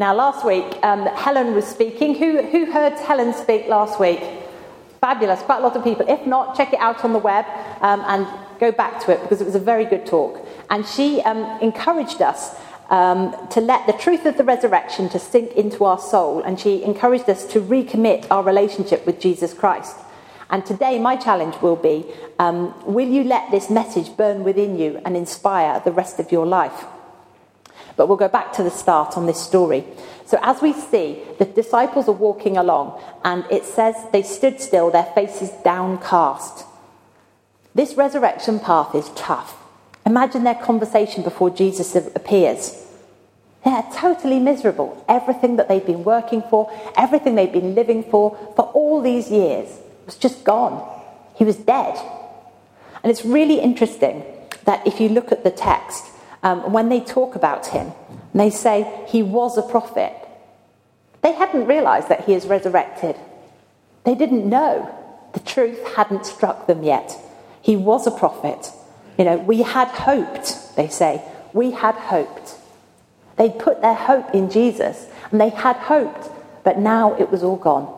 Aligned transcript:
Now, 0.00 0.14
last 0.14 0.46
week, 0.46 0.64
um, 0.82 1.04
Helen 1.08 1.54
was 1.54 1.66
speaking. 1.66 2.14
Who, 2.14 2.40
who 2.40 2.72
heard 2.72 2.94
Helen 2.94 3.34
speak 3.34 3.68
last 3.68 4.00
week? 4.00 4.22
Fabulous, 4.98 5.42
quite 5.42 5.58
a 5.58 5.60
lot 5.60 5.76
of 5.76 5.84
people. 5.84 6.06
If 6.08 6.26
not, 6.26 6.56
check 6.56 6.72
it 6.72 6.80
out 6.80 7.04
on 7.04 7.12
the 7.12 7.18
web 7.18 7.44
um, 7.82 8.02
and 8.06 8.26
go 8.58 8.72
back 8.72 9.04
to 9.04 9.12
it 9.12 9.20
because 9.20 9.42
it 9.42 9.44
was 9.44 9.56
a 9.56 9.60
very 9.60 9.84
good 9.84 10.06
talk. 10.06 10.42
And 10.70 10.86
she 10.86 11.20
um, 11.20 11.44
encouraged 11.60 12.22
us 12.22 12.56
um, 12.88 13.36
to 13.50 13.60
let 13.60 13.86
the 13.86 13.92
truth 13.92 14.24
of 14.24 14.38
the 14.38 14.42
resurrection 14.42 15.10
to 15.10 15.18
sink 15.18 15.52
into 15.52 15.84
our 15.84 15.98
soul, 15.98 16.40
and 16.44 16.58
she 16.58 16.82
encouraged 16.82 17.28
us 17.28 17.44
to 17.52 17.60
recommit 17.60 18.26
our 18.30 18.42
relationship 18.42 19.04
with 19.04 19.20
Jesus 19.20 19.52
Christ. 19.52 19.98
And 20.48 20.64
today, 20.64 20.98
my 20.98 21.16
challenge 21.16 21.60
will 21.60 21.76
be 21.76 22.06
um, 22.38 22.72
will 22.86 23.06
you 23.06 23.22
let 23.22 23.50
this 23.50 23.68
message 23.68 24.16
burn 24.16 24.44
within 24.44 24.78
you 24.78 24.98
and 25.04 25.14
inspire 25.14 25.82
the 25.84 25.92
rest 25.92 26.18
of 26.18 26.32
your 26.32 26.46
life? 26.46 26.86
But 28.00 28.08
we'll 28.08 28.16
go 28.16 28.28
back 28.28 28.54
to 28.54 28.62
the 28.62 28.70
start 28.70 29.18
on 29.18 29.26
this 29.26 29.38
story. 29.38 29.84
So, 30.24 30.38
as 30.40 30.62
we 30.62 30.72
see, 30.72 31.20
the 31.38 31.44
disciples 31.44 32.08
are 32.08 32.12
walking 32.12 32.56
along, 32.56 32.98
and 33.22 33.44
it 33.50 33.66
says 33.66 33.94
they 34.10 34.22
stood 34.22 34.58
still, 34.58 34.90
their 34.90 35.12
faces 35.14 35.50
downcast. 35.62 36.64
This 37.74 37.96
resurrection 37.98 38.58
path 38.58 38.94
is 38.94 39.10
tough. 39.10 39.54
Imagine 40.06 40.44
their 40.44 40.54
conversation 40.54 41.22
before 41.22 41.50
Jesus 41.50 41.94
appears. 41.94 42.86
They're 43.66 43.84
totally 43.94 44.38
miserable. 44.38 45.04
Everything 45.06 45.56
that 45.56 45.68
they've 45.68 45.84
been 45.84 46.02
working 46.02 46.40
for, 46.48 46.72
everything 46.96 47.34
they've 47.34 47.52
been 47.52 47.74
living 47.74 48.02
for, 48.04 48.34
for 48.56 48.62
all 48.72 49.02
these 49.02 49.30
years, 49.30 49.68
was 50.06 50.16
just 50.16 50.42
gone. 50.42 50.90
He 51.34 51.44
was 51.44 51.56
dead. 51.56 51.98
And 53.02 53.10
it's 53.10 53.26
really 53.26 53.60
interesting 53.60 54.24
that 54.64 54.86
if 54.86 55.00
you 55.00 55.10
look 55.10 55.32
at 55.32 55.44
the 55.44 55.50
text, 55.50 56.06
um, 56.42 56.72
when 56.72 56.88
they 56.88 57.00
talk 57.00 57.34
about 57.34 57.66
him, 57.66 57.92
they 58.34 58.50
say 58.50 59.04
he 59.08 59.22
was 59.22 59.58
a 59.58 59.62
prophet. 59.62 60.14
They 61.22 61.32
hadn't 61.32 61.66
realized 61.66 62.08
that 62.08 62.24
he 62.24 62.34
is 62.34 62.46
resurrected. 62.46 63.16
They 64.04 64.14
didn't 64.14 64.48
know. 64.48 64.94
The 65.34 65.40
truth 65.40 65.94
hadn't 65.94 66.26
struck 66.26 66.66
them 66.66 66.82
yet. 66.82 67.16
He 67.60 67.76
was 67.76 68.06
a 68.06 68.10
prophet. 68.10 68.70
You 69.18 69.24
know, 69.24 69.36
we 69.36 69.62
had 69.62 69.88
hoped, 69.88 70.76
they 70.76 70.88
say. 70.88 71.22
We 71.52 71.72
had 71.72 71.94
hoped. 71.94 72.54
They'd 73.36 73.58
put 73.58 73.82
their 73.82 73.94
hope 73.94 74.34
in 74.34 74.50
Jesus 74.50 75.06
and 75.30 75.40
they 75.40 75.50
had 75.50 75.76
hoped, 75.76 76.30
but 76.64 76.78
now 76.78 77.14
it 77.14 77.30
was 77.30 77.42
all 77.42 77.56
gone. 77.56 77.96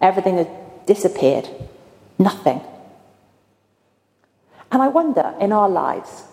Everything 0.00 0.38
had 0.38 0.50
disappeared. 0.86 1.48
Nothing. 2.18 2.60
And 4.72 4.82
I 4.82 4.88
wonder 4.88 5.34
in 5.40 5.52
our 5.52 5.68
lives, 5.68 6.24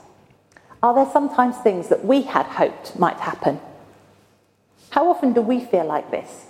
are 0.84 0.94
there 0.94 1.10
sometimes 1.12 1.58
things 1.58 1.88
that 1.88 2.04
we 2.04 2.24
had 2.24 2.46
hoped 2.46 3.00
might 3.00 3.18
happen? 3.18 3.62
How 4.90 5.10
often 5.10 5.32
do 5.32 5.42
we 5.42 5.62
feel 5.62 5.86
like 5.86 6.12
this? 6.12 6.48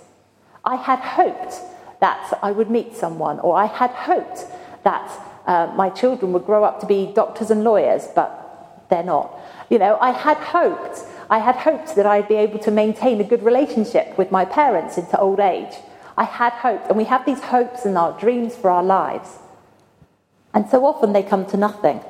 I 0.64 0.74
had 0.74 0.98
hoped 0.98 1.54
that 2.00 2.36
I 2.42 2.50
would 2.50 2.68
meet 2.68 2.96
someone, 2.96 3.38
or 3.38 3.56
I 3.56 3.66
had 3.66 3.90
hoped 3.90 4.44
that 4.82 5.08
uh, 5.46 5.72
my 5.76 5.88
children 5.88 6.32
would 6.32 6.44
grow 6.44 6.64
up 6.64 6.80
to 6.80 6.86
be 6.86 7.12
doctors 7.14 7.50
and 7.50 7.62
lawyers, 7.62 8.08
but 8.12 8.86
they're 8.90 9.04
not. 9.04 9.38
You 9.70 9.78
know, 9.78 9.96
I 10.00 10.10
had 10.10 10.36
hoped, 10.38 11.04
I 11.30 11.38
had 11.38 11.54
hoped 11.54 11.94
that 11.94 12.04
I'd 12.04 12.28
be 12.28 12.34
able 12.34 12.58
to 12.58 12.70
maintain 12.72 13.20
a 13.20 13.24
good 13.24 13.44
relationship 13.44 14.18
with 14.18 14.32
my 14.32 14.44
parents 14.44 14.98
into 14.98 15.18
old 15.18 15.38
age. 15.38 15.74
I 16.18 16.24
had 16.24 16.52
hoped, 16.54 16.88
and 16.88 16.96
we 16.96 17.04
have 17.04 17.24
these 17.24 17.40
hopes 17.40 17.84
and 17.84 17.96
our 17.96 18.18
dreams 18.18 18.56
for 18.56 18.68
our 18.68 18.82
lives. 18.82 19.38
And 20.52 20.68
so 20.68 20.84
often 20.84 21.12
they 21.12 21.22
come 21.22 21.46
to 21.46 21.56
nothing. 21.56 22.00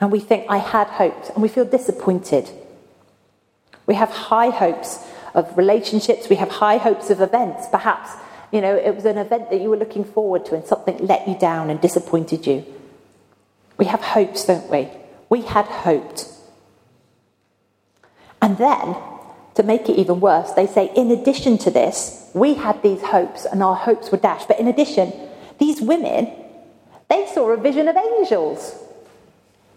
And 0.00 0.12
we 0.12 0.20
think, 0.20 0.46
I 0.48 0.58
had 0.58 0.88
hoped, 0.88 1.30
and 1.30 1.42
we 1.42 1.48
feel 1.48 1.64
disappointed. 1.64 2.50
We 3.86 3.94
have 3.94 4.10
high 4.10 4.50
hopes 4.50 5.04
of 5.34 5.56
relationships, 5.56 6.28
we 6.28 6.36
have 6.36 6.50
high 6.50 6.76
hopes 6.76 7.10
of 7.10 7.20
events. 7.20 7.66
Perhaps, 7.70 8.10
you 8.52 8.60
know, 8.60 8.74
it 8.74 8.94
was 8.94 9.04
an 9.04 9.18
event 9.18 9.50
that 9.50 9.60
you 9.60 9.70
were 9.70 9.76
looking 9.76 10.04
forward 10.04 10.44
to, 10.46 10.54
and 10.54 10.64
something 10.64 10.98
let 10.98 11.26
you 11.26 11.38
down 11.38 11.70
and 11.70 11.80
disappointed 11.80 12.46
you. 12.46 12.64
We 13.78 13.86
have 13.86 14.00
hopes, 14.00 14.44
don't 14.44 14.70
we? 14.70 14.88
We 15.28 15.42
had 15.42 15.66
hoped. 15.66 16.28
And 18.40 18.58
then, 18.58 18.96
to 19.54 19.62
make 19.62 19.88
it 19.88 19.98
even 19.98 20.20
worse, 20.20 20.52
they 20.52 20.66
say, 20.66 20.92
in 20.94 21.10
addition 21.10 21.58
to 21.58 21.70
this, 21.70 22.30
we 22.34 22.54
had 22.54 22.82
these 22.82 23.02
hopes 23.02 23.46
and 23.46 23.62
our 23.62 23.74
hopes 23.74 24.12
were 24.12 24.18
dashed. 24.18 24.48
But 24.48 24.60
in 24.60 24.68
addition, 24.68 25.12
these 25.58 25.80
women, 25.80 26.30
they 27.08 27.26
saw 27.26 27.50
a 27.50 27.56
vision 27.56 27.88
of 27.88 27.96
angels. 27.96 28.85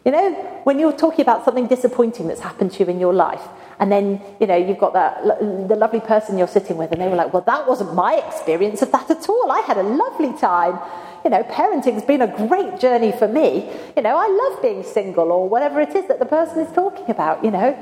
You 0.06 0.12
know, 0.14 0.34
when 0.64 0.80
you're 0.80 0.96
talking 0.96 1.22
about 1.22 1.44
something 1.44 1.68
disappointing 1.68 2.28
that's 2.28 2.40
happened 2.40 2.72
to 2.74 2.84
you 2.84 2.90
in 2.90 3.00
your 3.00 3.14
life, 3.14 3.42
and 3.80 3.92
then, 3.92 4.22
you 4.40 4.48
know, 4.48 4.56
you've 4.56 4.78
got 4.78 4.94
that, 4.94 5.24
the 5.24 5.76
lovely 5.76 6.00
person 6.00 6.38
you're 6.38 6.48
sitting 6.48 6.78
with, 6.78 6.92
and 6.92 7.02
they 7.02 7.08
were 7.08 7.16
like, 7.16 7.34
well, 7.34 7.44
that 7.44 7.68
wasn't 7.68 7.94
my 7.94 8.16
experience 8.16 8.82
of 8.82 8.92
that 8.92 9.10
at 9.10 9.28
all. 9.30 9.52
I 9.52 9.60
had 9.60 9.78
a 9.78 9.84
lovely 9.84 10.38
time. 10.38 10.80
You 11.24 11.30
know, 11.30 11.44
parenting's 11.44 12.04
been 12.04 12.22
a 12.22 12.48
great 12.48 12.80
journey 12.80 13.12
for 13.12 13.28
me. 13.28 13.70
You 13.96 14.04
know, 14.04 14.16
I 14.18 14.28
love 14.28 14.62
being 14.62 14.84
single 14.84 15.32
or 15.32 15.48
whatever 15.48 15.82
it 15.82 15.96
is 15.96 16.08
that 16.08 16.20
the 16.20 16.26
person 16.26 16.60
is 16.60 16.72
talking 16.74 17.10
about, 17.10 17.44
you 17.44 17.52
know. 17.52 17.78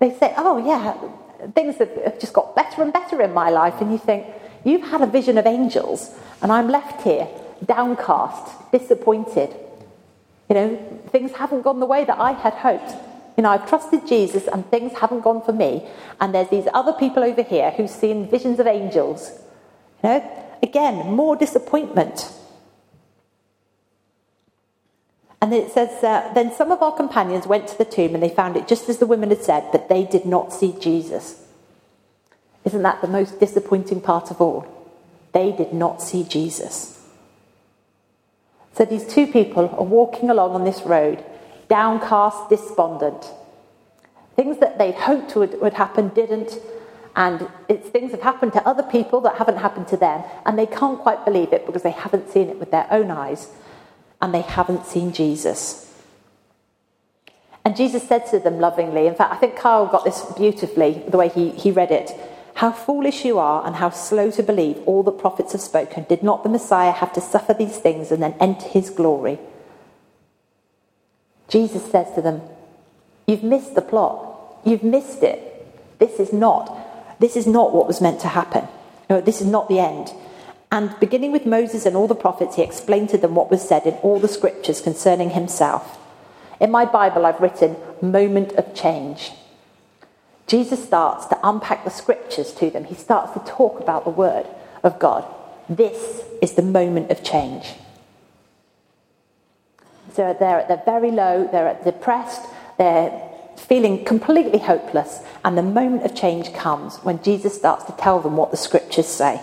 They 0.00 0.12
say, 0.12 0.34
oh, 0.36 0.58
yeah, 0.64 1.48
things 1.52 1.76
have 1.78 2.18
just 2.18 2.32
got 2.32 2.56
better 2.56 2.82
and 2.82 2.92
better 2.92 3.22
in 3.22 3.32
my 3.32 3.50
life. 3.50 3.80
And 3.80 3.92
you 3.92 3.98
think, 3.98 4.26
you've 4.64 4.82
had 4.82 5.00
a 5.00 5.06
vision 5.06 5.38
of 5.38 5.46
angels, 5.46 6.10
and 6.40 6.50
I'm 6.50 6.68
left 6.68 7.02
here 7.02 7.28
downcast, 7.64 8.70
disappointed. 8.72 9.54
You 10.52 10.58
know, 10.58 10.76
things 11.08 11.32
haven't 11.32 11.62
gone 11.62 11.80
the 11.80 11.86
way 11.86 12.04
that 12.04 12.18
I 12.18 12.32
had 12.32 12.52
hoped. 12.52 12.94
You 13.38 13.42
know, 13.42 13.48
I've 13.48 13.66
trusted 13.66 14.06
Jesus 14.06 14.46
and 14.46 14.68
things 14.70 14.92
haven't 14.98 15.22
gone 15.22 15.40
for 15.40 15.54
me. 15.54 15.88
And 16.20 16.34
there's 16.34 16.50
these 16.50 16.68
other 16.74 16.92
people 16.92 17.24
over 17.24 17.42
here 17.42 17.70
who've 17.70 17.88
seen 17.88 18.28
visions 18.28 18.60
of 18.60 18.66
angels. 18.66 19.30
You 20.04 20.10
know, 20.10 20.46
again, 20.62 21.10
more 21.10 21.36
disappointment. 21.36 22.30
And 25.40 25.50
then 25.50 25.62
it 25.62 25.72
says, 25.72 26.04
uh, 26.04 26.30
then 26.34 26.52
some 26.52 26.70
of 26.70 26.82
our 26.82 26.94
companions 26.94 27.46
went 27.46 27.66
to 27.68 27.78
the 27.78 27.86
tomb 27.86 28.12
and 28.12 28.22
they 28.22 28.28
found 28.28 28.58
it 28.58 28.68
just 28.68 28.90
as 28.90 28.98
the 28.98 29.06
women 29.06 29.30
had 29.30 29.42
said, 29.42 29.70
but 29.72 29.88
they 29.88 30.04
did 30.04 30.26
not 30.26 30.52
see 30.52 30.76
Jesus. 30.78 31.46
Isn't 32.66 32.82
that 32.82 33.00
the 33.00 33.08
most 33.08 33.40
disappointing 33.40 34.02
part 34.02 34.30
of 34.30 34.38
all? 34.38 34.66
They 35.32 35.50
did 35.50 35.72
not 35.72 36.02
see 36.02 36.24
Jesus. 36.24 37.01
So 38.82 38.86
these 38.86 39.06
two 39.06 39.28
people 39.28 39.68
are 39.78 39.84
walking 39.84 40.28
along 40.28 40.56
on 40.56 40.64
this 40.64 40.82
road, 40.82 41.24
downcast, 41.68 42.48
despondent. 42.48 43.30
Things 44.34 44.58
that 44.58 44.76
they'd 44.76 44.96
hoped 44.96 45.36
would, 45.36 45.60
would 45.60 45.74
happen 45.74 46.08
didn't, 46.08 46.58
and 47.14 47.48
it's 47.68 47.88
things 47.90 48.10
have 48.10 48.22
happened 48.22 48.54
to 48.54 48.66
other 48.66 48.82
people 48.82 49.20
that 49.20 49.36
haven't 49.36 49.58
happened 49.58 49.86
to 49.86 49.96
them, 49.96 50.24
and 50.44 50.58
they 50.58 50.66
can't 50.66 50.98
quite 50.98 51.24
believe 51.24 51.52
it 51.52 51.64
because 51.64 51.84
they 51.84 51.92
haven't 51.92 52.28
seen 52.28 52.48
it 52.48 52.58
with 52.58 52.72
their 52.72 52.88
own 52.90 53.12
eyes 53.12 53.50
and 54.20 54.34
they 54.34 54.40
haven't 54.40 54.84
seen 54.84 55.12
Jesus. 55.12 55.94
And 57.64 57.76
Jesus 57.76 58.02
said 58.02 58.26
to 58.32 58.40
them 58.40 58.58
lovingly, 58.58 59.06
in 59.06 59.14
fact, 59.14 59.32
I 59.32 59.36
think 59.36 59.54
Kyle 59.54 59.86
got 59.86 60.04
this 60.04 60.24
beautifully, 60.36 61.04
the 61.06 61.18
way 61.18 61.28
he, 61.28 61.50
he 61.50 61.70
read 61.70 61.92
it. 61.92 62.10
How 62.62 62.70
foolish 62.70 63.24
you 63.24 63.40
are, 63.40 63.66
and 63.66 63.74
how 63.74 63.90
slow 63.90 64.30
to 64.30 64.40
believe 64.40 64.80
all 64.86 65.02
the 65.02 65.10
prophets 65.10 65.50
have 65.50 65.60
spoken. 65.60 66.06
Did 66.08 66.22
not 66.22 66.44
the 66.44 66.48
Messiah 66.48 66.92
have 66.92 67.12
to 67.14 67.20
suffer 67.20 67.52
these 67.52 67.78
things 67.78 68.12
and 68.12 68.22
then 68.22 68.36
enter 68.38 68.68
his 68.68 68.88
glory? 68.88 69.40
Jesus 71.48 71.84
says 71.90 72.14
to 72.14 72.22
them, 72.22 72.40
You've 73.26 73.42
missed 73.42 73.74
the 73.74 73.82
plot. 73.82 74.60
You've 74.64 74.84
missed 74.84 75.24
it. 75.24 75.98
This 75.98 76.20
is 76.20 76.32
not, 76.32 77.18
this 77.18 77.34
is 77.34 77.48
not 77.48 77.74
what 77.74 77.88
was 77.88 78.00
meant 78.00 78.20
to 78.20 78.28
happen. 78.28 78.68
No, 79.10 79.20
this 79.20 79.40
is 79.40 79.48
not 79.48 79.68
the 79.68 79.80
end. 79.80 80.12
And 80.70 80.94
beginning 81.00 81.32
with 81.32 81.44
Moses 81.44 81.84
and 81.84 81.96
all 81.96 82.06
the 82.06 82.14
prophets, 82.14 82.54
he 82.54 82.62
explained 82.62 83.08
to 83.08 83.18
them 83.18 83.34
what 83.34 83.50
was 83.50 83.68
said 83.68 83.86
in 83.86 83.94
all 84.04 84.20
the 84.20 84.28
scriptures 84.28 84.80
concerning 84.80 85.30
himself. 85.30 85.98
In 86.60 86.70
my 86.70 86.84
Bible, 86.84 87.26
I've 87.26 87.40
written 87.40 87.74
moment 88.00 88.52
of 88.52 88.72
change. 88.72 89.32
Jesus 90.46 90.84
starts 90.84 91.26
to 91.26 91.38
unpack 91.42 91.84
the 91.84 91.90
scriptures 91.90 92.52
to 92.54 92.70
them. 92.70 92.84
He 92.84 92.94
starts 92.94 93.32
to 93.32 93.40
talk 93.50 93.80
about 93.80 94.04
the 94.04 94.10
word 94.10 94.46
of 94.82 94.98
God. 94.98 95.24
This 95.68 96.22
is 96.42 96.54
the 96.54 96.62
moment 96.62 97.10
of 97.10 97.22
change. 97.22 97.74
So 100.12 100.36
they're 100.38 100.58
at 100.58 100.68
their 100.68 100.82
very 100.84 101.10
low, 101.10 101.48
they're 101.50 101.78
depressed, 101.84 102.42
they're 102.76 103.30
feeling 103.56 104.04
completely 104.04 104.58
hopeless, 104.58 105.20
and 105.44 105.56
the 105.56 105.62
moment 105.62 106.04
of 106.04 106.14
change 106.14 106.52
comes 106.52 106.98
when 106.98 107.22
Jesus 107.22 107.54
starts 107.54 107.84
to 107.84 107.92
tell 107.92 108.20
them 108.20 108.36
what 108.36 108.50
the 108.50 108.56
scriptures 108.56 109.06
say. 109.06 109.40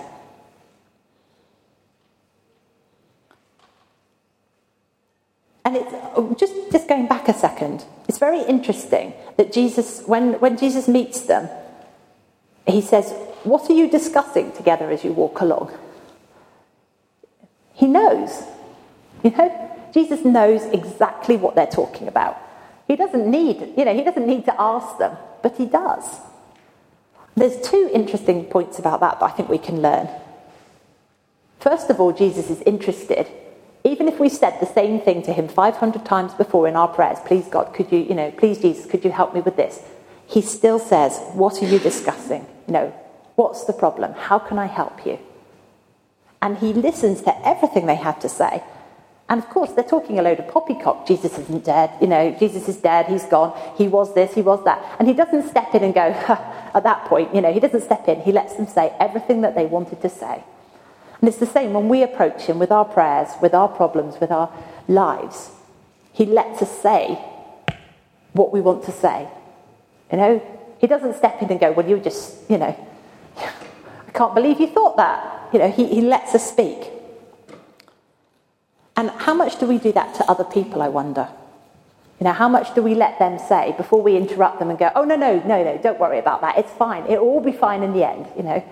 And 5.65 5.75
it's 5.75 5.89
oh, 6.15 6.35
just, 6.39 6.53
just 6.71 6.87
going 6.87 7.07
back 7.07 7.27
a 7.27 7.33
second, 7.33 7.85
it's 8.19 8.25
very 8.25 8.41
interesting 8.49 9.13
that 9.37 9.53
Jesus, 9.53 10.01
when, 10.05 10.33
when 10.41 10.57
Jesus 10.57 10.89
meets 10.89 11.21
them, 11.21 11.47
he 12.67 12.81
says, 12.81 13.13
What 13.43 13.69
are 13.69 13.73
you 13.73 13.89
discussing 13.89 14.51
together 14.51 14.91
as 14.91 15.05
you 15.05 15.13
walk 15.13 15.39
along? 15.39 15.71
He 17.75 17.87
knows. 17.87 18.43
You 19.23 19.31
know, 19.31 19.89
Jesus 19.93 20.25
knows 20.25 20.65
exactly 20.65 21.37
what 21.37 21.55
they're 21.55 21.65
talking 21.65 22.09
about. 22.09 22.37
He 22.89 22.97
doesn't 22.97 23.25
need, 23.25 23.73
you 23.77 23.85
know, 23.85 23.93
he 23.93 24.03
doesn't 24.03 24.27
need 24.27 24.43
to 24.45 24.61
ask 24.61 24.97
them, 24.97 25.15
but 25.41 25.55
he 25.55 25.65
does. 25.65 26.03
there's 27.37 27.61
two 27.61 27.89
interesting 27.93 28.43
points 28.47 28.79
about 28.79 28.99
that 28.99 29.21
that 29.21 29.25
I 29.25 29.31
think 29.31 29.47
we 29.47 29.59
can 29.59 29.81
learn. 29.81 30.09
First 31.61 31.89
of 31.89 32.01
all, 32.01 32.11
Jesus 32.11 32.49
is 32.49 32.61
interested. 32.63 33.27
Even 33.83 34.07
if 34.07 34.19
we 34.19 34.29
said 34.29 34.59
the 34.59 34.65
same 34.65 34.99
thing 34.99 35.23
to 35.23 35.33
him 35.33 35.47
500 35.47 36.05
times 36.05 36.33
before 36.33 36.67
in 36.67 36.75
our 36.75 36.87
prayers, 36.87 37.17
please 37.25 37.47
God, 37.47 37.73
could 37.73 37.91
you, 37.91 37.99
you 37.99 38.13
know, 38.13 38.31
please 38.31 38.59
Jesus, 38.59 38.85
could 38.85 39.05
you 39.05 39.11
help 39.11 39.33
me 39.33 39.41
with 39.41 39.55
this? 39.55 39.81
He 40.27 40.41
still 40.41 40.79
says, 40.79 41.17
what 41.33 41.61
are 41.61 41.65
you 41.65 41.79
discussing? 41.79 42.45
No. 42.67 42.93
what's 43.35 43.63
the 43.63 43.73
problem? 43.73 44.13
How 44.13 44.37
can 44.37 44.59
I 44.59 44.67
help 44.67 45.05
you? 45.05 45.17
And 46.41 46.57
he 46.57 46.73
listens 46.73 47.21
to 47.23 47.47
everything 47.47 47.85
they 47.85 47.95
had 47.95 48.21
to 48.21 48.29
say. 48.29 48.63
And 49.29 49.41
of 49.41 49.49
course, 49.49 49.71
they're 49.71 49.83
talking 49.83 50.17
a 50.17 50.21
load 50.23 50.39
of 50.39 50.47
poppycock. 50.47 51.07
Jesus 51.07 51.37
isn't 51.37 51.63
dead. 51.63 51.91
You 52.01 52.07
know, 52.07 52.35
Jesus 52.39 52.67
is 52.67 52.77
dead. 52.77 53.05
He's 53.05 53.25
gone. 53.25 53.57
He 53.77 53.87
was 53.87 54.13
this. 54.15 54.33
He 54.33 54.41
was 54.41 54.63
that. 54.65 54.83
And 54.99 55.07
he 55.07 55.13
doesn't 55.13 55.47
step 55.47 55.73
in 55.75 55.83
and 55.83 55.93
go, 55.93 56.01
at 56.73 56.83
that 56.83 57.05
point, 57.05 57.33
you 57.33 57.41
know, 57.41 57.53
he 57.53 57.59
doesn't 57.59 57.81
step 57.81 58.07
in. 58.07 58.21
He 58.21 58.31
lets 58.31 58.55
them 58.55 58.67
say 58.67 58.93
everything 58.99 59.41
that 59.41 59.55
they 59.55 59.65
wanted 59.65 60.01
to 60.01 60.09
say. 60.09 60.43
And 61.21 61.27
it's 61.27 61.37
the 61.37 61.45
same 61.45 61.73
when 61.73 61.89
we 61.89 62.01
approach 62.01 62.43
him 62.43 62.59
with 62.59 62.71
our 62.71 62.85
prayers, 62.85 63.29
with 63.41 63.53
our 63.53 63.67
problems, 63.67 64.19
with 64.19 64.31
our 64.31 64.51
lives. 64.87 65.51
He 66.13 66.25
lets 66.25 66.61
us 66.61 66.81
say 66.81 67.19
what 68.33 68.53
we 68.53 68.61
want 68.61 68.83
to 68.85 68.91
say. 68.91 69.27
You 70.11 70.17
know, 70.17 70.57
he 70.79 70.87
doesn't 70.87 71.15
step 71.15 71.41
in 71.41 71.49
and 71.49 71.59
go, 71.59 71.71
well, 71.71 71.87
you 71.87 71.99
just, 71.99 72.49
you 72.49 72.57
know, 72.57 72.75
I 73.37 74.11
can't 74.13 74.33
believe 74.33 74.61
you 74.61 74.67
thought 74.67 74.95
that. 74.97 75.49
You 75.51 75.59
know, 75.59 75.69
he, 75.69 75.87
he 75.87 76.01
lets 76.01 76.33
us 76.35 76.49
speak. 76.49 76.89
And 78.95 79.09
how 79.11 79.33
much 79.33 79.59
do 79.59 79.65
we 79.65 79.77
do 79.77 79.91
that 79.93 80.15
to 80.15 80.25
other 80.25 80.43
people, 80.43 80.81
I 80.81 80.89
wonder? 80.89 81.27
You 82.19 82.25
know, 82.25 82.33
how 82.33 82.49
much 82.49 82.75
do 82.75 82.81
we 82.81 82.95
let 82.95 83.17
them 83.19 83.39
say 83.39 83.73
before 83.77 84.01
we 84.01 84.15
interrupt 84.15 84.59
them 84.59 84.69
and 84.69 84.79
go, 84.79 84.91
oh, 84.95 85.03
no, 85.03 85.15
no, 85.15 85.39
no, 85.39 85.63
no, 85.63 85.77
don't 85.77 85.99
worry 85.99 86.19
about 86.19 86.41
that. 86.41 86.57
It's 86.57 86.71
fine. 86.71 87.05
It'll 87.05 87.25
all 87.25 87.41
be 87.41 87.53
fine 87.53 87.83
in 87.83 87.93
the 87.93 88.07
end, 88.07 88.27
you 88.37 88.43
know 88.43 88.63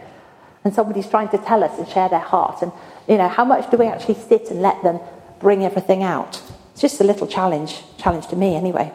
and 0.68 0.76
somebody's 0.76 1.08
trying 1.08 1.30
to 1.30 1.38
tell 1.38 1.64
us 1.64 1.80
and 1.80 1.88
share 1.88 2.10
their 2.10 2.20
heart. 2.20 2.62
And, 2.62 2.74
you 3.08 3.18
know, 3.18 3.30
how 3.30 3.46
much 3.46 3.72
do 3.72 3.78
we 3.78 3.86
actually 3.86 4.16
sit 4.16 4.52
and 4.52 4.62
let 4.62 4.84
them 4.84 5.00
bring 5.40 5.64
everything 5.64 6.04
out? 6.04 6.42
It's 6.74 6.82
just 6.82 7.00
a 7.00 7.06
little 7.06 7.26
challenge, 7.26 7.84
challenge 7.98 8.28
to 8.28 8.36
me 8.36 8.54
anyway. 8.54 8.92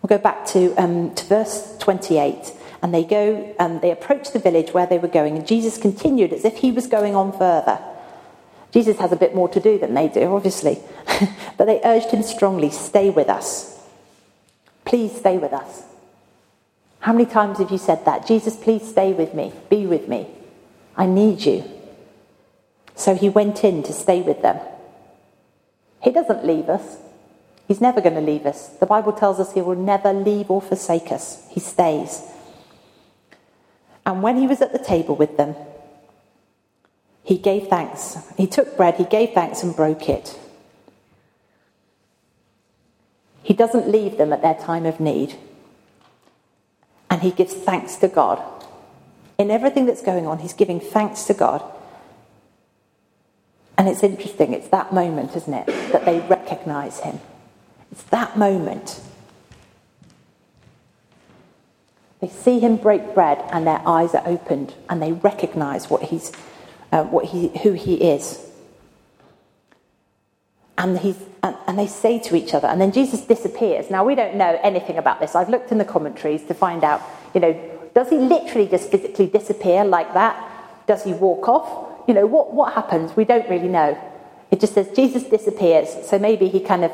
We'll 0.00 0.16
go 0.16 0.22
back 0.22 0.46
to, 0.46 0.72
um, 0.76 1.12
to 1.16 1.24
verse 1.24 1.76
28. 1.80 2.52
And 2.82 2.94
they 2.94 3.02
go 3.02 3.52
and 3.58 3.80
they 3.80 3.90
approach 3.90 4.32
the 4.32 4.38
village 4.38 4.72
where 4.72 4.86
they 4.86 4.98
were 4.98 5.08
going. 5.08 5.36
And 5.36 5.44
Jesus 5.44 5.76
continued 5.76 6.32
as 6.32 6.44
if 6.44 6.58
he 6.58 6.70
was 6.70 6.86
going 6.86 7.16
on 7.16 7.32
further. 7.32 7.80
Jesus 8.70 8.98
has 8.98 9.10
a 9.10 9.16
bit 9.16 9.34
more 9.34 9.48
to 9.48 9.58
do 9.58 9.76
than 9.76 9.94
they 9.94 10.06
do, 10.06 10.32
obviously. 10.36 10.78
but 11.58 11.64
they 11.64 11.80
urged 11.82 12.12
him 12.12 12.22
strongly 12.22 12.70
stay 12.70 13.10
with 13.10 13.28
us. 13.28 13.76
Please 14.84 15.16
stay 15.16 15.36
with 15.36 15.52
us. 15.52 15.82
How 17.06 17.12
many 17.12 17.26
times 17.26 17.58
have 17.58 17.70
you 17.70 17.78
said 17.78 18.04
that? 18.04 18.26
Jesus, 18.26 18.56
please 18.56 18.84
stay 18.84 19.12
with 19.12 19.32
me, 19.32 19.52
be 19.70 19.86
with 19.86 20.08
me. 20.08 20.26
I 20.96 21.06
need 21.06 21.42
you. 21.42 21.62
So 22.96 23.14
he 23.14 23.28
went 23.28 23.62
in 23.62 23.84
to 23.84 23.92
stay 23.92 24.22
with 24.22 24.42
them. 24.42 24.58
He 26.02 26.10
doesn't 26.10 26.44
leave 26.44 26.68
us. 26.68 26.96
He's 27.68 27.80
never 27.80 28.00
going 28.00 28.16
to 28.16 28.20
leave 28.20 28.44
us. 28.44 28.70
The 28.80 28.86
Bible 28.86 29.12
tells 29.12 29.38
us 29.38 29.52
he 29.52 29.62
will 29.62 29.76
never 29.76 30.12
leave 30.12 30.50
or 30.50 30.60
forsake 30.60 31.12
us. 31.12 31.46
He 31.48 31.60
stays. 31.60 32.24
And 34.04 34.20
when 34.20 34.36
he 34.36 34.48
was 34.48 34.60
at 34.60 34.72
the 34.72 34.80
table 34.80 35.14
with 35.14 35.36
them, 35.36 35.54
he 37.22 37.38
gave 37.38 37.68
thanks. 37.68 38.18
He 38.36 38.48
took 38.48 38.76
bread, 38.76 38.96
he 38.96 39.04
gave 39.04 39.30
thanks 39.30 39.62
and 39.62 39.76
broke 39.76 40.08
it. 40.08 40.36
He 43.44 43.54
doesn't 43.54 43.88
leave 43.88 44.18
them 44.18 44.32
at 44.32 44.42
their 44.42 44.54
time 44.54 44.86
of 44.86 44.98
need 44.98 45.36
and 47.10 47.22
he 47.22 47.30
gives 47.30 47.54
thanks 47.54 47.96
to 47.96 48.08
God. 48.08 48.42
In 49.38 49.50
everything 49.50 49.86
that's 49.86 50.02
going 50.02 50.26
on, 50.26 50.38
he's 50.38 50.54
giving 50.54 50.80
thanks 50.80 51.24
to 51.24 51.34
God. 51.34 51.62
And 53.78 53.88
it's 53.88 54.02
interesting, 54.02 54.54
it's 54.54 54.68
that 54.68 54.92
moment, 54.92 55.36
isn't 55.36 55.52
it, 55.52 55.66
that 55.92 56.04
they 56.04 56.20
recognize 56.20 57.00
him. 57.00 57.20
It's 57.92 58.02
that 58.04 58.38
moment. 58.38 59.00
They 62.20 62.28
see 62.28 62.58
him 62.58 62.76
break 62.76 63.14
bread 63.14 63.44
and 63.52 63.66
their 63.66 63.82
eyes 63.86 64.14
are 64.14 64.26
opened 64.26 64.74
and 64.88 65.02
they 65.02 65.12
recognize 65.12 65.90
what 65.90 66.04
he's, 66.04 66.32
uh, 66.90 67.04
what 67.04 67.26
he, 67.26 67.48
who 67.62 67.72
he 67.72 67.94
is. 67.96 68.45
And, 70.78 70.98
he's, 70.98 71.16
and, 71.42 71.56
and 71.66 71.78
they 71.78 71.86
say 71.86 72.18
to 72.18 72.36
each 72.36 72.52
other, 72.52 72.68
and 72.68 72.80
then 72.80 72.92
Jesus 72.92 73.22
disappears. 73.22 73.90
Now, 73.90 74.04
we 74.04 74.14
don't 74.14 74.36
know 74.36 74.58
anything 74.62 74.98
about 74.98 75.20
this. 75.20 75.34
I've 75.34 75.48
looked 75.48 75.72
in 75.72 75.78
the 75.78 75.84
commentaries 75.84 76.44
to 76.44 76.54
find 76.54 76.84
out, 76.84 77.00
you 77.34 77.40
know, 77.40 77.54
does 77.94 78.10
he 78.10 78.18
literally 78.18 78.68
just 78.68 78.90
physically 78.90 79.26
disappear 79.26 79.84
like 79.84 80.12
that? 80.12 80.36
Does 80.86 81.02
he 81.02 81.14
walk 81.14 81.48
off? 81.48 82.06
You 82.06 82.14
know, 82.14 82.26
what, 82.26 82.52
what 82.52 82.74
happens? 82.74 83.16
We 83.16 83.24
don't 83.24 83.48
really 83.48 83.68
know. 83.68 83.98
It 84.50 84.60
just 84.60 84.74
says 84.74 84.88
Jesus 84.94 85.24
disappears, 85.24 85.88
so 86.06 86.18
maybe 86.18 86.48
he 86.48 86.60
kind 86.60 86.84
of, 86.84 86.92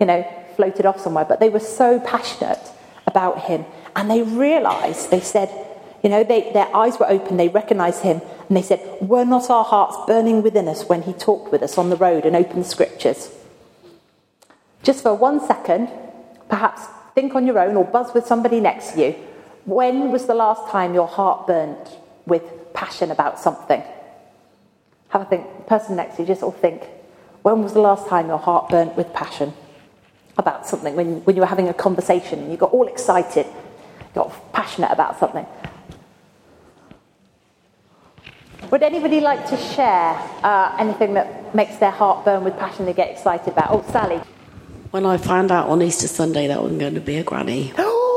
you 0.00 0.06
know, 0.06 0.22
floated 0.54 0.86
off 0.86 1.00
somewhere. 1.00 1.24
But 1.24 1.40
they 1.40 1.48
were 1.48 1.60
so 1.60 1.98
passionate 2.00 2.60
about 3.06 3.40
him, 3.40 3.64
and 3.96 4.08
they 4.08 4.22
realized, 4.22 5.10
they 5.10 5.20
said, 5.20 5.50
you 6.02 6.08
know, 6.08 6.22
they, 6.22 6.52
their 6.52 6.74
eyes 6.74 6.98
were 6.98 7.10
open, 7.10 7.36
they 7.36 7.48
recognized 7.48 8.02
him, 8.02 8.20
and 8.48 8.56
they 8.56 8.62
said, 8.62 8.80
Were 9.00 9.24
not 9.24 9.50
our 9.50 9.64
hearts 9.64 9.96
burning 10.06 10.42
within 10.42 10.68
us 10.68 10.88
when 10.88 11.02
he 11.02 11.12
talked 11.12 11.50
with 11.50 11.62
us 11.62 11.76
on 11.76 11.90
the 11.90 11.96
road 11.96 12.24
and 12.24 12.36
opened 12.36 12.64
the 12.64 12.68
scriptures? 12.68 13.30
Just 14.82 15.02
for 15.02 15.14
one 15.14 15.44
second, 15.44 15.90
perhaps 16.48 16.82
think 17.14 17.34
on 17.34 17.46
your 17.46 17.58
own 17.58 17.76
or 17.76 17.84
buzz 17.84 18.14
with 18.14 18.26
somebody 18.26 18.60
next 18.60 18.92
to 18.92 19.00
you. 19.00 19.12
When 19.64 20.12
was 20.12 20.26
the 20.26 20.34
last 20.34 20.70
time 20.70 20.94
your 20.94 21.08
heart 21.08 21.46
burnt 21.46 21.98
with 22.26 22.42
passion 22.74 23.10
about 23.10 23.40
something? 23.40 23.82
Have 25.08 25.22
a 25.22 25.24
think, 25.24 25.66
person 25.66 25.96
next 25.96 26.16
to 26.16 26.22
you, 26.22 26.28
just 26.28 26.42
all 26.42 26.52
think, 26.52 26.84
when 27.42 27.62
was 27.62 27.72
the 27.72 27.80
last 27.80 28.08
time 28.08 28.28
your 28.28 28.38
heart 28.38 28.68
burnt 28.68 28.94
with 28.96 29.12
passion 29.12 29.52
about 30.36 30.66
something? 30.66 30.94
When, 30.94 31.24
when 31.24 31.34
you 31.34 31.40
were 31.40 31.46
having 31.46 31.68
a 31.68 31.74
conversation 31.74 32.38
and 32.38 32.50
you 32.52 32.56
got 32.56 32.72
all 32.72 32.86
excited, 32.86 33.46
got 34.14 34.52
passionate 34.52 34.92
about 34.92 35.18
something. 35.18 35.46
Would 38.70 38.82
anybody 38.82 39.20
like 39.20 39.48
to 39.48 39.56
share 39.56 40.14
uh, 40.42 40.76
anything 40.78 41.14
that 41.14 41.54
makes 41.54 41.76
their 41.76 41.90
heart 41.90 42.24
burn 42.26 42.44
with 42.44 42.58
passion 42.58 42.84
they 42.84 42.92
get 42.92 43.10
excited 43.10 43.48
about? 43.48 43.70
Oh, 43.70 43.82
Sally. 43.90 44.20
When 44.90 45.06
I 45.06 45.16
found 45.16 45.50
out 45.50 45.68
on 45.68 45.80
Easter 45.80 46.06
Sunday 46.06 46.48
that 46.48 46.58
I'm 46.58 46.76
going 46.76 46.94
to 46.94 47.00
be 47.00 47.16
a 47.16 47.24
granny. 47.24 47.72
oh. 47.78 48.08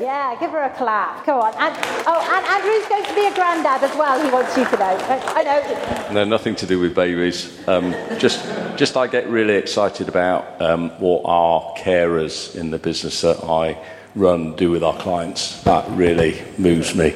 Yeah, 0.00 0.36
give 0.38 0.50
her 0.52 0.62
a 0.62 0.70
clap. 0.70 1.24
Come 1.24 1.40
on. 1.40 1.54
And, 1.54 1.74
oh, 2.06 2.20
and 2.20 2.46
Andrew's 2.46 2.86
going 2.88 3.04
to 3.04 3.14
be 3.14 3.26
a 3.26 3.34
granddad 3.34 3.82
as 3.82 3.96
well. 3.96 4.22
He 4.24 4.30
wants 4.30 4.56
you 4.56 4.64
to 4.64 4.76
know. 4.76 4.96
I 5.08 5.42
know. 5.42 6.12
No, 6.12 6.24
nothing 6.24 6.54
to 6.56 6.66
do 6.66 6.78
with 6.78 6.94
babies. 6.94 7.66
Um, 7.66 7.92
just, 8.18 8.44
just 8.78 8.96
I 8.96 9.08
get 9.08 9.28
really 9.28 9.54
excited 9.54 10.08
about 10.08 10.60
um, 10.62 10.90
what 11.00 11.22
our 11.24 11.74
carers 11.78 12.54
in 12.54 12.70
the 12.70 12.78
business 12.78 13.22
that 13.22 13.42
I 13.42 13.76
run 14.14 14.54
do 14.56 14.70
with 14.70 14.82
our 14.82 14.96
clients. 14.98 15.62
That 15.64 15.88
really 15.90 16.42
moves 16.58 16.94
me. 16.94 17.14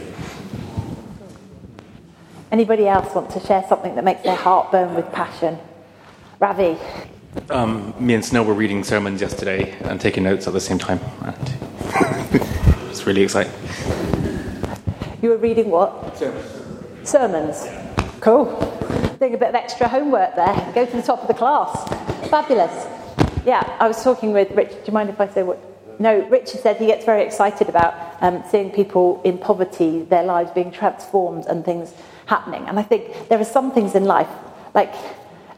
Anybody 2.51 2.89
else 2.89 3.15
want 3.15 3.31
to 3.31 3.41
share 3.41 3.65
something 3.69 3.95
that 3.95 4.05
makes 4.05 4.23
their 4.23 4.35
heart 4.35 4.73
burn 4.73 4.95
with 4.95 5.11
passion? 5.13 5.59
Ravi. 6.41 6.79
Um, 7.51 7.95
me 7.99 8.15
and 8.15 8.25
Snow 8.25 8.43
were 8.43 8.55
reading 8.55 8.83
sermons 8.83 9.21
yesterday 9.21 9.77
and 9.83 10.01
taking 10.01 10.23
notes 10.23 10.47
at 10.47 10.55
the 10.55 10.61
same 10.61 10.79
time. 10.79 10.99
it's 12.91 13.07
really 13.07 13.23
exciting. 13.23 13.53
You 15.21 15.31
were 15.31 15.37
reading 15.37 15.69
what? 15.69 16.17
Sermons. 16.17 17.09
Sermons. 17.09 17.67
Cool. 18.21 18.47
Doing 19.21 19.35
a 19.35 19.39
bit 19.39 19.51
of 19.51 19.55
extra 19.55 19.87
homework 19.87 20.35
there. 20.35 20.73
Go 20.75 20.87
to 20.87 20.97
the 20.97 21.03
top 21.03 21.21
of 21.21 21.29
the 21.29 21.35
class. 21.35 21.89
Fabulous. 22.31 22.87
Yeah, 23.45 23.77
I 23.79 23.89
was 23.89 24.03
talking 24.03 24.33
with 24.33 24.51
Rich. 24.53 24.71
Do 24.71 24.81
you 24.87 24.93
mind 24.93 25.11
if 25.11 25.21
I 25.21 25.29
say 25.29 25.43
what 25.43 25.59
no, 25.99 26.21
Richard 26.29 26.61
said 26.61 26.77
he 26.77 26.87
gets 26.87 27.05
very 27.05 27.23
excited 27.23 27.69
about 27.69 27.95
um, 28.21 28.45
seeing 28.51 28.71
people 28.71 29.21
in 29.25 29.39
poverty, 29.39 30.03
their 30.03 30.23
lives 30.23 30.51
being 30.53 30.71
transformed 30.71 31.47
and 31.47 31.65
things 31.65 31.93
happening. 32.27 32.65
And 32.69 32.79
I 32.79 32.83
think 32.83 33.29
there 33.29 33.41
are 33.41 33.45
some 33.45 33.73
things 33.73 33.95
in 33.95 34.05
life 34.05 34.29
like 34.75 34.93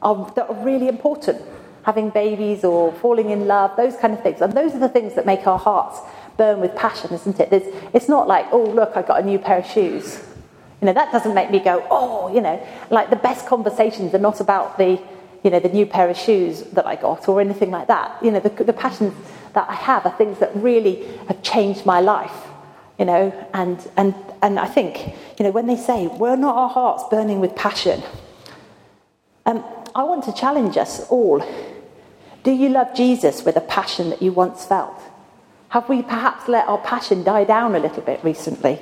that 0.02 0.46
are 0.48 0.64
really 0.64 0.88
important. 0.88 1.42
Having 1.82 2.10
babies 2.10 2.64
or 2.64 2.92
falling 2.94 3.30
in 3.30 3.46
love, 3.46 3.76
those 3.76 3.96
kind 3.96 4.12
of 4.12 4.22
things. 4.22 4.40
And 4.40 4.52
those 4.52 4.74
are 4.74 4.78
the 4.78 4.88
things 4.88 5.14
that 5.14 5.26
make 5.26 5.46
our 5.46 5.58
hearts 5.58 6.00
burn 6.36 6.60
with 6.60 6.74
passion, 6.74 7.12
isn't 7.12 7.38
it? 7.40 7.50
There's, 7.50 7.74
it's 7.92 8.08
not 8.08 8.28
like, 8.28 8.46
oh, 8.52 8.64
look, 8.64 8.96
I 8.96 9.02
got 9.02 9.20
a 9.22 9.24
new 9.24 9.38
pair 9.38 9.58
of 9.58 9.66
shoes. 9.66 10.22
You 10.80 10.86
know, 10.86 10.92
that 10.94 11.12
doesn't 11.12 11.34
make 11.34 11.50
me 11.50 11.58
go, 11.58 11.86
oh, 11.90 12.32
you 12.34 12.40
know, 12.40 12.66
like 12.90 13.10
the 13.10 13.16
best 13.16 13.46
conversations 13.46 14.14
are 14.14 14.18
not 14.18 14.40
about 14.40 14.78
the, 14.78 15.00
you 15.42 15.50
know, 15.50 15.60
the 15.60 15.68
new 15.68 15.84
pair 15.84 16.08
of 16.08 16.16
shoes 16.16 16.62
that 16.72 16.86
I 16.86 16.96
got 16.96 17.28
or 17.28 17.40
anything 17.40 17.70
like 17.70 17.88
that. 17.88 18.22
You 18.22 18.30
know, 18.30 18.40
the, 18.40 18.50
the 18.64 18.72
that 19.54 19.68
I 19.68 19.74
have 19.74 20.06
are 20.06 20.12
things 20.16 20.38
that 20.38 20.54
really 20.54 21.06
have 21.28 21.42
changed 21.42 21.86
my 21.86 22.00
life, 22.00 22.34
you 22.98 23.04
know, 23.04 23.32
and, 23.54 23.86
and, 23.96 24.14
and 24.42 24.58
I 24.58 24.66
think, 24.66 25.14
you 25.38 25.44
know, 25.44 25.50
when 25.50 25.66
they 25.66 25.76
say, 25.76 26.06
we're 26.06 26.36
not 26.36 26.56
our 26.56 26.68
hearts 26.68 27.04
burning 27.10 27.40
with 27.40 27.54
passion, 27.56 28.02
um, 29.46 29.64
I 29.94 30.04
want 30.04 30.24
to 30.24 30.32
challenge 30.32 30.76
us 30.76 31.06
all. 31.08 31.44
Do 32.42 32.52
you 32.52 32.68
love 32.68 32.94
Jesus 32.94 33.44
with 33.44 33.56
a 33.56 33.60
passion 33.60 34.10
that 34.10 34.22
you 34.22 34.32
once 34.32 34.64
felt? 34.64 35.00
Have 35.70 35.88
we 35.88 36.02
perhaps 36.02 36.48
let 36.48 36.68
our 36.68 36.78
passion 36.78 37.22
die 37.22 37.44
down 37.44 37.74
a 37.74 37.78
little 37.78 38.02
bit 38.02 38.22
recently? 38.24 38.80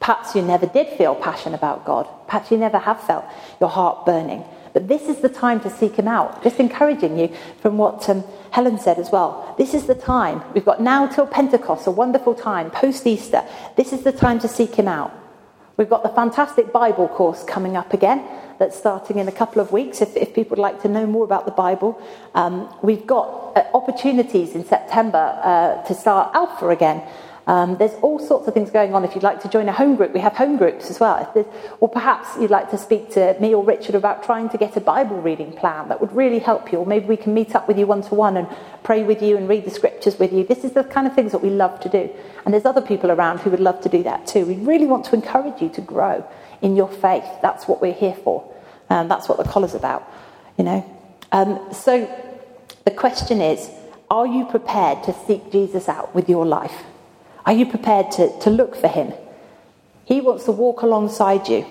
Perhaps 0.00 0.34
you 0.34 0.42
never 0.42 0.66
did 0.66 0.88
feel 0.96 1.14
passion 1.14 1.54
about 1.54 1.84
God. 1.84 2.08
Perhaps 2.26 2.50
you 2.50 2.56
never 2.56 2.78
have 2.78 3.00
felt 3.02 3.24
your 3.60 3.68
heart 3.68 4.06
burning. 4.06 4.44
But 4.78 4.86
this 4.86 5.08
is 5.08 5.22
the 5.22 5.28
time 5.28 5.58
to 5.62 5.70
seek 5.70 5.96
Him 5.96 6.06
out. 6.06 6.40
Just 6.44 6.60
encouraging 6.60 7.18
you 7.18 7.34
from 7.60 7.78
what 7.78 8.08
um, 8.08 8.22
Helen 8.52 8.78
said 8.78 9.00
as 9.00 9.10
well. 9.10 9.56
This 9.58 9.74
is 9.74 9.88
the 9.88 9.94
time. 9.96 10.40
We've 10.54 10.64
got 10.64 10.80
now 10.80 11.08
till 11.08 11.26
Pentecost, 11.26 11.88
a 11.88 11.90
wonderful 11.90 12.32
time, 12.32 12.70
post 12.70 13.04
Easter. 13.04 13.42
This 13.74 13.92
is 13.92 14.04
the 14.04 14.12
time 14.12 14.38
to 14.38 14.46
seek 14.46 14.76
Him 14.76 14.86
out. 14.86 15.12
We've 15.76 15.90
got 15.90 16.04
the 16.04 16.10
fantastic 16.10 16.72
Bible 16.72 17.08
course 17.08 17.42
coming 17.42 17.76
up 17.76 17.92
again 17.92 18.24
that's 18.60 18.78
starting 18.78 19.18
in 19.18 19.26
a 19.26 19.32
couple 19.32 19.60
of 19.60 19.72
weeks 19.72 20.00
if, 20.00 20.16
if 20.16 20.32
people 20.32 20.50
would 20.50 20.62
like 20.62 20.80
to 20.82 20.88
know 20.88 21.06
more 21.06 21.24
about 21.24 21.44
the 21.44 21.56
Bible. 21.66 22.00
Um, 22.36 22.72
we've 22.80 23.04
got 23.04 23.56
uh, 23.56 23.64
opportunities 23.74 24.54
in 24.54 24.64
September 24.64 25.40
uh, 25.42 25.82
to 25.88 25.92
start 25.92 26.36
Alpha 26.36 26.68
again. 26.68 27.02
Um, 27.48 27.78
there's 27.78 27.94
all 28.02 28.18
sorts 28.18 28.46
of 28.46 28.52
things 28.52 28.70
going 28.70 28.94
on. 28.94 29.04
If 29.04 29.14
you'd 29.14 29.24
like 29.24 29.40
to 29.40 29.48
join 29.48 29.70
a 29.70 29.72
home 29.72 29.96
group, 29.96 30.12
we 30.12 30.20
have 30.20 30.34
home 30.34 30.58
groups 30.58 30.90
as 30.90 31.00
well. 31.00 31.32
Or 31.80 31.88
perhaps 31.88 32.28
you'd 32.38 32.50
like 32.50 32.70
to 32.72 32.78
speak 32.78 33.10
to 33.12 33.34
me 33.40 33.54
or 33.54 33.64
Richard 33.64 33.94
about 33.94 34.22
trying 34.22 34.50
to 34.50 34.58
get 34.58 34.76
a 34.76 34.82
Bible 34.82 35.22
reading 35.22 35.52
plan 35.52 35.88
that 35.88 35.98
would 35.98 36.14
really 36.14 36.40
help 36.40 36.70
you. 36.70 36.78
Or 36.80 36.84
maybe 36.84 37.06
we 37.06 37.16
can 37.16 37.32
meet 37.32 37.54
up 37.54 37.66
with 37.66 37.78
you 37.78 37.86
one 37.86 38.02
to 38.02 38.14
one 38.14 38.36
and 38.36 38.46
pray 38.82 39.02
with 39.02 39.22
you 39.22 39.38
and 39.38 39.48
read 39.48 39.64
the 39.64 39.70
scriptures 39.70 40.18
with 40.18 40.30
you. 40.30 40.44
This 40.44 40.62
is 40.62 40.72
the 40.72 40.84
kind 40.84 41.06
of 41.06 41.14
things 41.14 41.32
that 41.32 41.38
we 41.38 41.48
love 41.48 41.80
to 41.80 41.88
do. 41.88 42.10
And 42.44 42.52
there's 42.52 42.66
other 42.66 42.82
people 42.82 43.10
around 43.10 43.38
who 43.38 43.48
would 43.48 43.60
love 43.60 43.80
to 43.80 43.88
do 43.88 44.02
that 44.02 44.26
too. 44.26 44.44
We 44.44 44.56
really 44.56 44.86
want 44.86 45.06
to 45.06 45.14
encourage 45.14 45.62
you 45.62 45.70
to 45.70 45.80
grow 45.80 46.30
in 46.60 46.76
your 46.76 46.88
faith. 46.88 47.24
That's 47.40 47.66
what 47.66 47.80
we're 47.80 47.94
here 47.94 48.16
for. 48.24 48.44
Um, 48.90 49.08
that's 49.08 49.26
what 49.26 49.38
the 49.38 49.44
collar's 49.44 49.74
about, 49.74 50.06
you 50.58 50.64
know. 50.64 50.84
Um, 51.32 51.72
so 51.72 52.14
the 52.84 52.90
question 52.90 53.40
is, 53.40 53.70
are 54.10 54.26
you 54.26 54.44
prepared 54.44 55.02
to 55.04 55.14
seek 55.26 55.50
Jesus 55.50 55.88
out 55.88 56.14
with 56.14 56.28
your 56.28 56.44
life? 56.44 56.84
Are 57.48 57.54
you 57.54 57.64
prepared 57.64 58.10
to, 58.12 58.38
to 58.40 58.50
look 58.50 58.76
for 58.76 58.88
him? 58.88 59.14
He 60.04 60.20
wants 60.20 60.44
to 60.44 60.52
walk 60.52 60.82
alongside 60.82 61.48
you. 61.48 61.64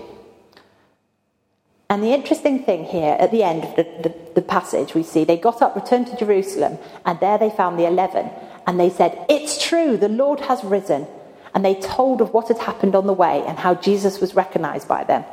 And 1.88 2.01
the 2.01 2.15
interesting 2.15 2.63
thing 2.63 2.86
here 2.86 3.15
at 3.19 3.29
the 3.29 3.43
end 3.43 3.63
of 3.63 3.75
the, 3.75 3.84
the, 4.01 4.15
the, 4.34 4.41
passage, 4.41 4.96
we 4.96 5.03
see 5.03 5.24
they 5.24 5.38
got 5.38 5.62
up, 5.62 5.75
returned 5.75 6.07
to 6.07 6.17
Jerusalem, 6.17 6.79
and 7.05 7.19
there 7.19 7.38
they 7.38 7.51
found 7.51 7.77
the 7.77 7.86
eleven. 7.86 8.27
And 8.65 8.79
they 8.79 8.89
said, 8.89 9.24
It's 9.29 9.63
true, 9.63 9.98
the 9.98 10.10
Lord 10.10 10.39
has 10.39 10.63
risen. 10.63 11.05
And 11.53 11.63
they 11.63 11.75
told 11.75 12.22
of 12.22 12.34
what 12.34 12.48
had 12.48 12.57
happened 12.57 12.96
on 12.96 13.05
the 13.05 13.13
way 13.13 13.43
and 13.46 13.60
how 13.60 13.75
Jesus 13.75 14.19
was 14.19 14.34
recognized 14.34 14.88
by 14.88 15.03
them. 15.03 15.25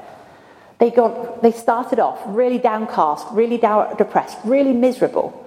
They, 0.78 0.90
got, 0.90 1.40
they 1.40 1.52
started 1.52 2.00
off 2.00 2.20
really 2.26 2.58
downcast, 2.58 3.28
really 3.32 3.56
down, 3.56 3.96
depressed, 3.96 4.36
really 4.44 4.74
miserable. 4.74 5.40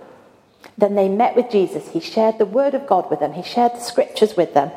Then 0.75 0.95
they 0.95 1.07
met 1.07 1.35
with 1.35 1.51
Jesus. 1.51 1.87
He 1.89 1.99
shared 1.99 2.39
the 2.39 2.47
word 2.47 2.73
of 2.73 2.87
God 2.87 3.11
with 3.11 3.19
them, 3.19 3.33
he 3.33 3.43
shared 3.43 3.73
the 3.73 3.81
scriptures 3.81 4.35
with 4.35 4.55
them. 4.55 4.71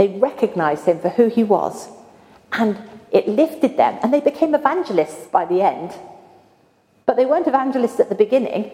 They 0.00 0.08
recognized 0.08 0.86
him 0.86 0.98
for 0.98 1.10
who 1.10 1.28
he 1.28 1.44
was. 1.44 1.86
And 2.52 2.78
it 3.12 3.28
lifted 3.28 3.76
them. 3.76 3.98
And 4.02 4.14
they 4.14 4.20
became 4.20 4.54
evangelists 4.54 5.26
by 5.26 5.44
the 5.44 5.60
end. 5.60 5.92
But 7.04 7.16
they 7.18 7.26
weren't 7.26 7.46
evangelists 7.46 8.00
at 8.00 8.08
the 8.08 8.14
beginning. 8.14 8.70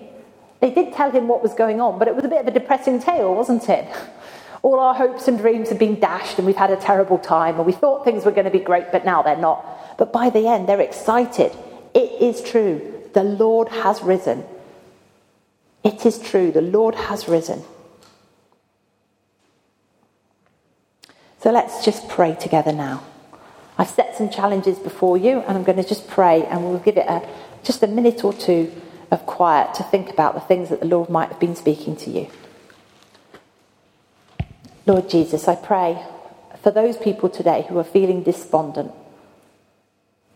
They 0.61 0.71
did 0.71 0.93
tell 0.93 1.11
him 1.11 1.27
what 1.27 1.43
was 1.43 1.53
going 1.53 1.81
on, 1.81 1.99
but 1.99 2.07
it 2.07 2.15
was 2.15 2.25
a 2.25 2.29
bit 2.29 2.43
of 2.43 2.47
a 2.47 2.53
depressing 2.53 3.03
tale, 3.03 3.35
wasn't 3.35 3.69
it? 3.69 3.93
All 4.63 4.79
our 4.79 4.95
hopes 4.95 5.27
and 5.27 5.37
dreams 5.37 5.69
have 5.71 5.81
been 5.81 5.99
dashed, 5.99 6.39
and 6.39 6.47
we've 6.47 6.55
had 6.55 6.71
a 6.71 6.77
terrible 6.77 7.19
time, 7.19 7.57
and 7.57 7.67
we 7.67 7.73
thought 7.73 8.05
things 8.05 8.25
were 8.25 8.31
going 8.31 8.45
to 8.45 8.59
be 8.59 8.61
great, 8.61 8.93
but 8.93 9.05
now 9.05 9.21
they're 9.23 9.37
not. 9.37 9.99
But 9.99 10.13
by 10.13 10.31
the 10.31 10.47
end, 10.47 10.69
they're 10.69 10.81
excited. 10.81 11.51
It 11.93 12.23
is 12.23 12.41
true. 12.41 13.03
The 13.15 13.25
Lord 13.25 13.67
has 13.71 14.01
risen. 14.01 14.45
It 15.83 16.07
is 16.07 16.21
true. 16.21 16.53
The 16.53 16.63
Lord 16.63 16.95
has 16.95 17.27
risen. 17.27 17.65
So 21.47 21.53
let's 21.53 21.85
just 21.85 22.09
pray 22.09 22.35
together 22.35 22.73
now. 22.73 23.05
I've 23.79 23.89
set 23.89 24.17
some 24.17 24.31
challenges 24.31 24.81
before 24.81 25.17
you, 25.17 25.43
and 25.43 25.57
I'm 25.57 25.63
going 25.63 25.81
to 25.81 25.89
just 25.89 26.09
pray, 26.09 26.45
and 26.45 26.65
we'll 26.65 26.81
give 26.81 26.97
it 26.97 27.07
a, 27.07 27.25
just 27.63 27.85
a 27.85 27.87
minute 27.87 28.25
or 28.25 28.33
two 28.33 28.73
of 29.13 29.25
quiet 29.27 29.73
to 29.75 29.85
think 29.85 30.11
about 30.11 30.35
the 30.35 30.41
things 30.41 30.71
that 30.71 30.81
the 30.81 30.87
Lord 30.87 31.09
might 31.09 31.29
have 31.29 31.39
been 31.39 31.55
speaking 31.55 31.95
to 31.99 32.11
you. 32.11 32.27
Lord 34.87 35.09
Jesus, 35.09 35.47
I 35.47 35.55
pray 35.55 36.05
for 36.65 36.73
those 36.73 36.97
people 36.97 37.29
today 37.29 37.65
who 37.69 37.79
are 37.79 37.85
feeling 37.85 38.25
despondent 38.25 38.91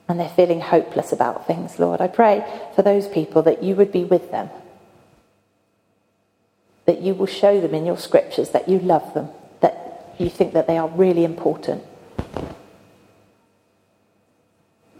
and 0.06 0.20
they're 0.20 0.28
feeling 0.28 0.60
hopeless 0.60 1.10
about 1.10 1.44
things, 1.44 1.80
Lord. 1.80 2.00
I 2.00 2.06
pray 2.06 2.44
for 2.76 2.82
those 2.82 3.08
people 3.08 3.42
that 3.42 3.64
you 3.64 3.74
would 3.74 3.90
be 3.90 4.04
with 4.04 4.30
them, 4.30 4.48
that 6.84 7.00
you 7.00 7.14
will 7.14 7.26
show 7.26 7.60
them 7.60 7.74
in 7.74 7.84
your 7.84 7.98
scriptures 7.98 8.50
that 8.50 8.68
you 8.68 8.78
love 8.78 9.12
them, 9.12 9.30
you 10.20 10.30
think 10.30 10.52
that 10.52 10.66
they 10.66 10.76
are 10.76 10.88
really 10.88 11.24
important. 11.24 11.82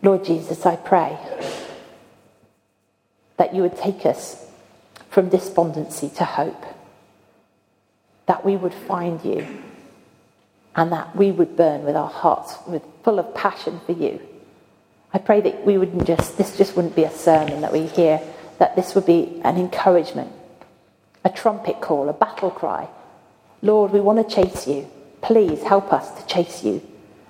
Lord 0.03 0.25
Jesus, 0.25 0.65
I 0.65 0.77
pray 0.77 1.19
that 3.37 3.55
you 3.55 3.63
would 3.63 3.77
take 3.77 4.07
us 4.07 4.47
from 5.11 5.29
despondency 5.29 6.09
to 6.17 6.25
hope, 6.25 6.65
that 8.27 8.45
we 8.45 8.57
would 8.57 8.73
find 8.73 9.23
you, 9.25 9.47
and 10.75 10.91
that 10.93 11.15
we 11.15 11.31
would 11.31 11.57
burn 11.57 11.85
with 11.85 11.97
our 11.97 12.09
hearts 12.09 12.55
with 12.67 12.83
full 13.05 13.19
of 13.19 13.35
passion 13.35 13.81
for 13.85 13.93
you. 13.93 14.21
I 15.13 15.19
pray 15.19 15.41
that 15.43 15.67
we 15.67 15.77
wouldn't 15.77 16.07
just 16.07 16.39
this 16.39 16.57
just 16.57 16.77
wouldn't 16.77 16.97
be 16.97 17.05
a 17.05 17.11
sermon 17.11 17.61
that 17.61 17.73
we 17.73 17.87
hear, 17.87 18.23
that 18.59 18.77
this 18.77 18.95
would 18.95 19.05
be 19.05 19.41
an 19.45 19.59
encouragement, 19.59 20.33
a 21.25 21.31
trumpet 21.31 21.81
call, 21.81 22.09
a 22.09 22.13
battle 22.13 22.51
cry. 22.51 22.89
Lord, 23.61 23.91
we 23.91 24.01
want 24.01 24.27
to 24.27 24.35
chase 24.35 24.67
you. 24.67 24.89
Please 25.23 25.63
help 25.63 25.93
us 25.93 26.11
to 26.21 26.27
chase 26.27 26.65
you 26.65 26.83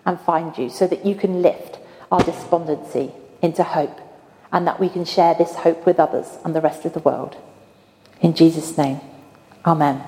and 0.07 0.21
find 0.21 0.57
you 0.57 0.71
so 0.71 0.87
that 0.87 1.05
you 1.05 1.15
can 1.15 1.43
lift 1.43 1.79
our 2.11 2.23
despondency 2.23 3.13
into 3.43 3.63
hope 3.63 4.01
and 4.53 4.67
that 4.67 4.81
we 4.81 4.89
can 4.89 5.05
share 5.05 5.35
this 5.35 5.55
hope 5.57 5.87
with 5.87 6.01
others 6.01 6.39
and 6.45 6.55
the 6.55 6.61
rest 6.61 6.85
of 6.85 6.93
the 6.93 7.01
world. 7.01 7.37
In 8.21 8.35
Jesus' 8.35 8.77
name, 8.77 9.01
Amen. 9.65 10.03